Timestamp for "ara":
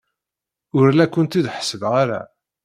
2.03-2.21